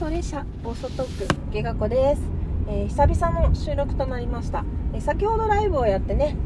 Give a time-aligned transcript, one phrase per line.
[0.00, 2.22] 送列車暴走トーク下学子です、
[2.68, 6.36] えー久々の収録となりました、えー先ほどライブをやってね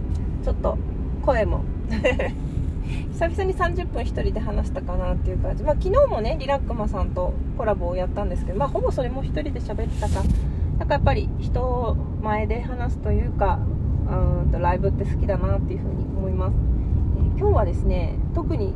[0.43, 0.77] ちょっと
[1.25, 1.63] 声も
[3.13, 10.25] 久々に30分1人で話したかなっていう感じ、まあ、昨日もねリラックマさんとコラボをやったんですけど、まあ、ほぼそれも1人で喋ってたか。
[10.81, 13.61] なんかやっぱり人前で話すというか
[14.43, 16.55] うんとライブって好きだなっていうふうに思います、
[17.19, 18.75] えー今日はですね特に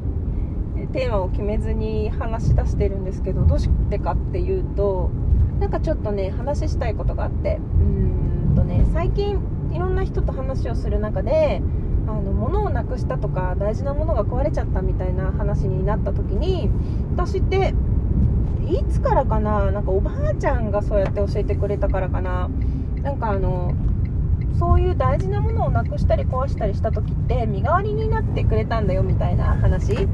[0.92, 5.10] テーマを決めずに話し出してるんですけどどうしてかっていうと
[5.60, 7.56] なんかちょっとね話したいことがあって。
[7.56, 9.38] うーんとね最近
[9.72, 11.60] いろんな人と話をする中で
[12.06, 16.70] あの物をなくしたとか大事なものが壊れちゃったみたいな話になった時に
[17.14, 17.74] 私って
[18.66, 22.48] いつからかななんかおばあちゃんがそうやって教えてくれたからかな。
[23.02, 23.74] なんかあの
[24.58, 30.08] そういう大事なものをなくしたり壊したりした時って身代わりになってくれたんだよみたいな話。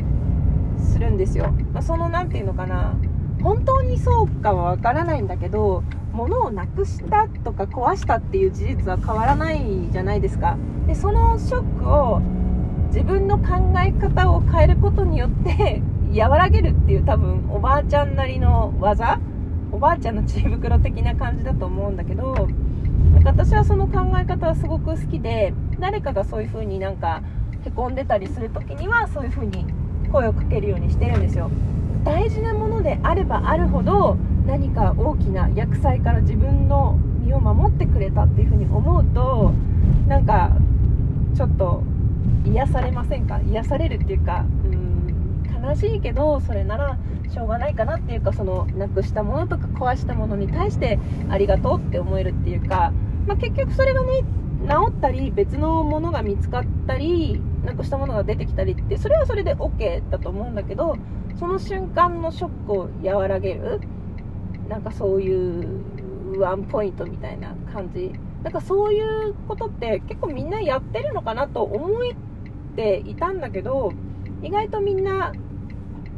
[0.84, 2.94] するんですよ、まあ、その何て言うのかな。
[3.42, 10.56] 本当にそうかはわからないんだけど物をなくしたとか壊したっていう事実は変わらないじゃないですか。
[10.86, 12.20] でそのショックを
[12.86, 15.82] 自分の考え方を変えることによって
[16.16, 19.18] 和らげるっていう多分おばあちゃんなりの技
[19.72, 22.48] おばあちゃんの知恵袋的な感じだと思うんだけど
[23.12, 27.22] なんか私はその考え方はすごく好きで誰かがそういう風になんか
[27.66, 29.66] へこんでたりする時にはそういう風に
[30.14, 31.50] 声をかけるようにしてるんですよ。
[32.04, 39.52] 大事なものであればあるほど何か大きな厄災から自分の身を守ってくれたっていう風に思うと
[40.06, 40.50] なんか
[41.34, 41.82] ちょっと
[42.44, 43.40] 癒されませんか？
[43.40, 46.98] 癒されるっていうかうん悲しいけどそれなら
[47.32, 50.98] しょうがないかなっていうかそのなくしたものとか壊したものに対して
[51.30, 52.92] ありがとうって思えるっていうか、
[53.26, 54.22] まあ、結局それがね
[54.68, 60.96] 治ったり別のものが見つかったりなくしたものが出てきたりってそれはそれで OK だと思うんだけど
[61.38, 63.80] その瞬間のショックを和らげる
[64.68, 68.12] なんかそういうワンポイントみたいな感じ。
[68.42, 72.00] なんかそういうことって結構みんなやってるのかなと思っ
[72.76, 73.92] ていたんだけど
[74.42, 75.32] 意外とみんな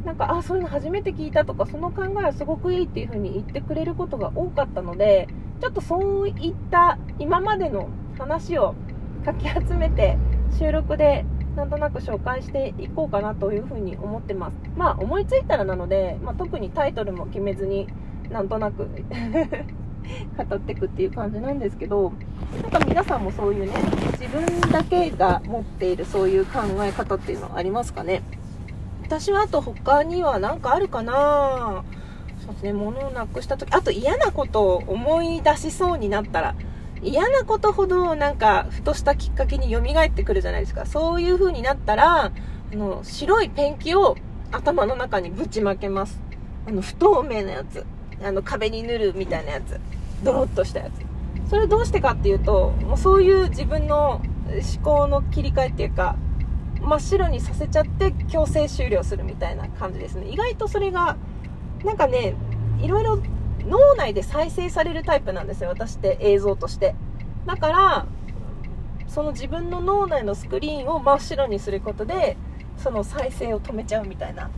[0.03, 5.29] なんかあそういうの初めて聞いたとかその考えはすごくいいっていう風に言ってくれることが多かったので
[5.61, 8.75] ちょっとそういった今までの話を
[9.23, 10.17] かき集めて
[10.57, 11.25] 収録で
[11.57, 14.53] なんとなく紹介していこうかなという風に思ってます。
[14.77, 17.87] まあ思いついたらなので、まあ、特にタイトルも決めずに
[18.29, 18.87] なんとなく
[20.37, 22.13] 語っていくっていう感じなんですけど
[22.61, 23.73] なんか皆さんもそういうね
[24.19, 28.21] 自分だけが持っているそういう考え方っていうのはありますかね？
[29.03, 31.83] 私はあと他には何かあるかな？
[32.45, 36.55] そうですね物をなくした時あと嫌なことを思い出しそうになったら
[37.01, 40.85] 嫌なことほどなんかふとしたきっかけに蘇ってくるじゃないですか。
[40.85, 42.31] そういう風になったらあ
[42.75, 44.17] の白いペンキを
[44.51, 46.19] 頭の中にぶちまけます。
[46.67, 47.85] あの不透明なやつ。
[48.23, 49.79] あの壁に塗るみたいなやつ。
[50.23, 51.49] ドロッとしたやつ。
[51.49, 56.15] それどうしてかっていうともうそういう自分の思考の切り替えっていうか
[56.81, 60.27] 真っ白にさせちゃって強制終了するみたいな感じですね。
[60.27, 61.15] 意外とそれが
[61.85, 62.35] なんかね
[62.81, 63.19] いろいろ
[63.67, 66.95] 脳内で再生されるタイプなんですよ私って映像として。
[67.45, 68.05] だから
[69.07, 72.35] その自分の脳内のスクリーンを真っ白にすることで
[72.77, 74.49] その再生を止めちゃうみたいな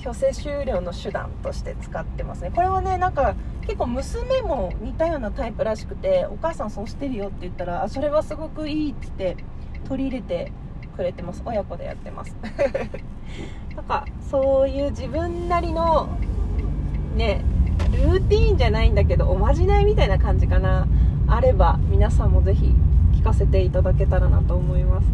[0.00, 2.52] 強制終了の手段として使ってますね。
[2.54, 9.44] これはねなんか結構娘も似たようなタイプらしくてお母さんそうしてるよって言ったらあそれはすごくいいって言って
[9.88, 10.52] 取り入れて
[10.96, 11.42] くれてます。
[11.44, 12.34] 親子でやってます。
[13.74, 16.08] なんかそういう自分なりの
[17.16, 17.44] ね
[17.92, 20.86] ルーティーンじゃないんだけどおまじないみたいな感じかな。
[21.26, 22.74] あれば皆さんもぜひ
[23.12, 25.06] 聞かせていただけたらなと思います。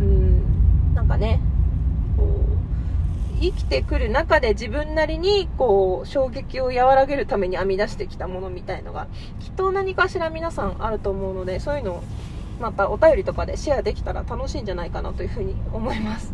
[0.00, 0.94] うん。
[0.94, 1.40] なんかね
[2.16, 9.06] こう生きてくる中で自分なりにこう衝撃を和らげるために編み出してきたものみたいのが
[9.40, 12.02] きっと何かしら皆さんあると思うのでそういうのを
[12.60, 16.32] またお便りとかでシェアできたら楽しいんじゃないかなというふうに思います。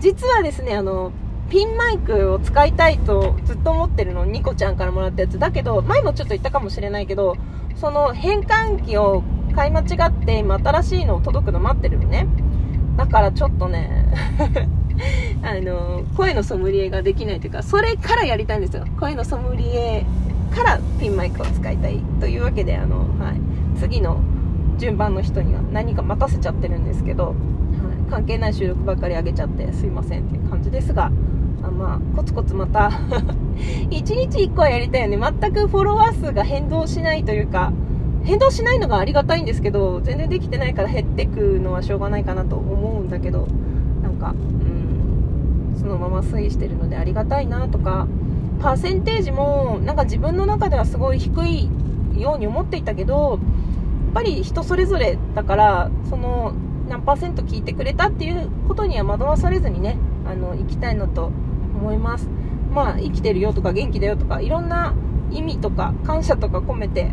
[0.00, 1.12] 実はですねあの
[1.52, 5.38] ピンマイクを使いたいとずっと思ってるのニコちゃんからもらったやつ。
[5.38, 7.36] だけど前もちょっと言ったかもしれないけど
[7.76, 9.22] その変換器を
[9.54, 12.26] 買い間違って今新しいのを届くの待ってるのね。
[12.96, 14.06] だからちょっとね
[15.44, 18.86] あの声のソムリエができないというかそれからやりたいんですよ。
[18.98, 20.06] 声のソムリエ
[20.56, 24.22] からピンマイクを使いたいというわけであの、はい、次の
[24.78, 27.34] 順番の人には何か待たせちゃってるんですけど、はい、
[28.10, 31.12] 関係ない収録ばっかり上げちゃってすいませんっていう感じですが
[31.62, 32.90] あまあコツコツまた
[33.90, 35.32] 1日1個はやりたいよね。
[35.40, 37.72] 全くフォロワー数が変動しないというか
[38.24, 43.48] 変動しないのがありがたいんですけど全然できてないから減ってくのはしょうがないかなと思うんだけど
[44.02, 48.06] なんかうんそのまま推移してるのでありがたいなとか
[48.60, 51.68] パーセンテージもなんか自分の中ではすごい低い
[52.16, 53.38] ように思っていたけどやっ
[54.14, 56.52] ぱり人それぞれだからその
[56.88, 61.32] 何パーセント聞いてくれたっていうことには惑わされずにねあの行きたいのと
[61.82, 62.28] 思います。
[62.72, 64.94] まあ生きてるよとか元気だよとかいろんな
[65.32, 67.10] 意味とか感謝とか込めて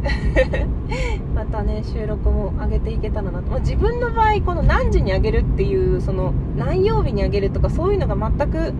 [1.34, 8.74] またね収録も上げていけたらなと、まあ、自分の場合この何時に上げるっていうその何曜日に上げるとかそういうのが全く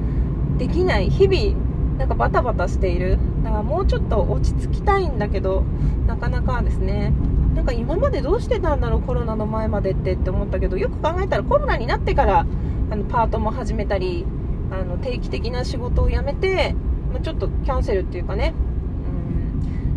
[0.58, 1.10] できない。
[1.10, 1.58] 日々
[1.98, 3.18] なんかバタバタしている。
[3.44, 5.64] だからもうちょっと落ち着きたいんだけど
[6.08, 7.14] なかなかですね。
[7.56, 12.46] なんか今までどうしてたんだろうコロナの前までってって思ったけどよく考えたらコロナになってから
[12.92, 14.26] あのパートも始めたり
[14.72, 16.76] あの定期的な仕事を辞めて、
[17.12, 18.54] まあ、ちょっとキャンセルっていうかね。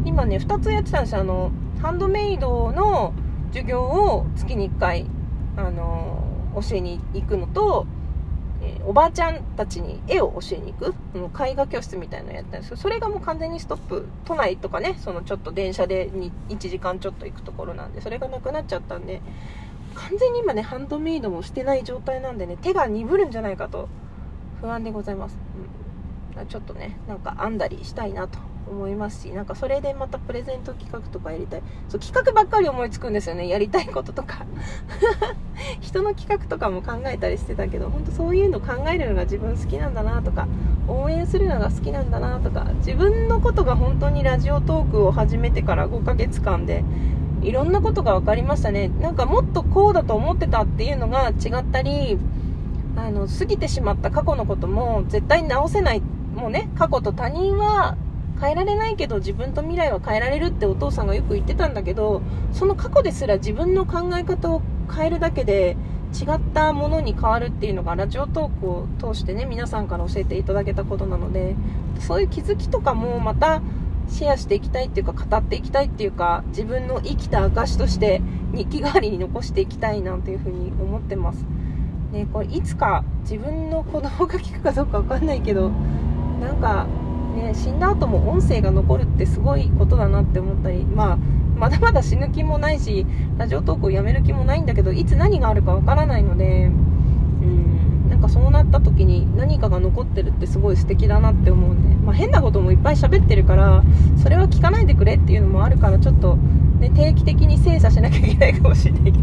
[0.03, 0.09] うん。
[0.09, 1.21] 今ね2つやってたんですよ。
[1.21, 3.13] あのハンドメイドの
[3.49, 5.07] 授業を月に1回
[5.57, 6.25] あの
[6.55, 7.87] 教えに行くのと、
[8.63, 14.07] えー、おばあちゃんたちに絵を教えに行く、うん、絵画教室みたいなのやったんですけどそれがもう完全にストップ。
[14.25, 19.21] 都内とかねそのちょっと電車で1時間ちょっと行くところなんでそれがなくなっちゃったんで
[19.95, 23.89] 完全に今ねハンドメイドもしてない状態なんでね手が鈍るんじゃないかと
[24.63, 25.37] 不安でございます、
[26.37, 28.39] うん、ちょっとねなんか編んだりしたいなと
[28.71, 31.63] 思いますしなんかそれでまたプレゼント企画とかやりたい。
[31.89, 33.49] そう企画ばっかり思いつくんですよね。
[33.49, 34.47] やりたいこととか。
[35.81, 40.47] 人の企画とかも考えたりしてたけど本当そういうの考えるのが自分好きなんだなとか
[40.89, 46.85] 応援するのが好きなんだなとか自分のことが本当にラジオトークを始めてから5ヶ月間で
[47.43, 48.89] いろんなことが分かりましたね。
[49.01, 52.19] なんかもっとこうだと思ってたっていうのが違ったり
[52.97, 56.01] あの過ぎてしまった過去のことも絶対に直せない
[56.35, 57.97] もうね過去と他人は
[58.41, 62.23] 変えられないけど自分と未来は変えられるってお父さんがよく言ってたんだけど
[62.53, 64.63] その過去ですら自分の考え方を
[64.95, 65.77] 変えるだけで
[66.13, 71.57] 違ったものに変わるっていうのがラジオトークを通してね皆さんから教えていただけたことなので
[72.01, 73.63] そういう気づきとかもまた
[74.09, 78.21] シェアしていきたいっていうか語っていきたいっていうか自分の生きた証として
[78.53, 81.47] 日記代わりに残していきたいなんていうふうに思ってます。
[82.13, 85.71] ね、これいつか自分の子供が聞くかどうかわかんないけど
[86.41, 86.87] なんか
[87.33, 91.19] ね、死んだ後も音声が残るってすごいことだなって思ったり、まあ、
[91.57, 93.07] まだまだ死ぬ気もないし
[93.39, 103.83] ラジオトークをやめる気もないんだけどいつ何があるかわからないのでうんなんかそうなった時に何かが残ってるってすごい素敵だなって思うんで、まあ、変なこともいっぱい喋ってるから
[104.23, 109.19] それは聞かないでくれっていうのもあるからちょっと、ね、定期的に精査しなきゃいけないかもしれないけど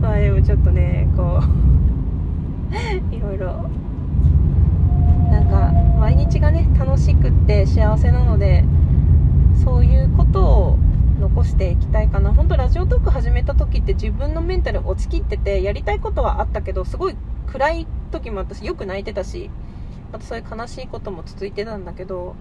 [0.00, 3.68] まあでもちょっとねこういろいろ
[5.30, 8.64] なんか毎日がね楽しくって幸せなので
[9.64, 10.78] そういうことを
[11.20, 12.34] 残していきたいかな。
[12.34, 17.16] 本当ラジオトーク始めた時って自分のメンタル落ちきっててやりたいことはあったけどすごい
[17.46, 19.50] 暗い時も私よく泣いてたし
[20.10, 22.34] またそういう悲しいことも続いてたんだけど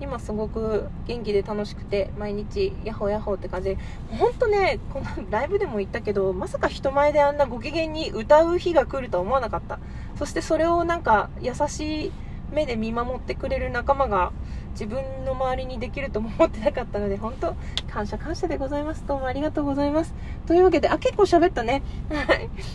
[0.00, 3.78] 今すごく元気で楽しくて毎日ヤホーヤホーって感じで
[4.12, 9.80] 本当ねこのライブでも言ったけどまさか人前であんなご機嫌に歌う日が来るとは思わなかった。
[10.16, 12.12] そしてそれをなんか優しい
[12.52, 14.32] 目で見守ってくれる仲間が
[14.72, 17.56] 自分の周りにできるとも思ってなかったので本当
[17.90, 19.04] 感謝感謝でございます。
[19.06, 20.14] どうもありがとうございます。
[20.46, 21.82] というわけであ結構喋ったね。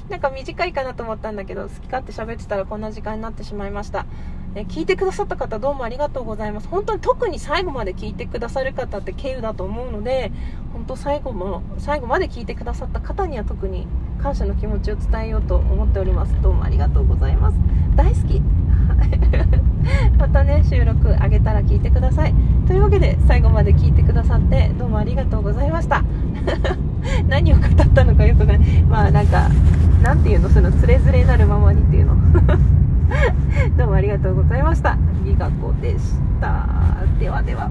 [0.10, 4.06] なんか短いかなと思ったんだけど好き勝手喋ってたらこんな時間になってしまいました。
[4.56, 6.68] え聞いてくださった方どうもありがとうございます。
[6.68, 10.31] 本当に特に最後まで聞いてくださる方って経由だと思うので
[10.74, 13.88] 本当最後も最後まで聞いてくださった方には特に
[14.21, 16.40] 感謝の気持ちを伝えようと思っております。
[16.42, 17.57] どうもありがとうございます。
[17.95, 18.63] 大好き。
[20.18, 22.34] またね収録あげたら聞いてください。
[22.68, 26.04] というわけで最後まで聞いてくださってどうもありがとうございました。
[27.28, 28.60] 何を語ったのかよくない。
[28.90, 29.50] まあなんか
[30.04, 32.16] なんていうのそのつれづれなるままにっていうの。
[33.78, 34.98] どうもありがとうございました。
[35.26, 36.68] ギガ子でした。
[37.20, 37.70] ではでは。